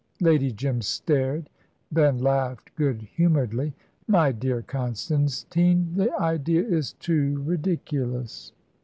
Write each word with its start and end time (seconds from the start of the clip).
Lady 0.19 0.51
Jim 0.51 0.81
stared, 0.81 1.47
then 1.91 2.17
laughed 2.17 2.73
good 2.75 3.03
humouredly. 3.03 3.75
"My 4.07 4.31
dear 4.31 4.63
Constantine, 4.63 5.93
the 5.95 6.11
idea 6.19 6.63
is 6.65 6.93
too 6.93 7.39
ridiculous." 7.43 8.51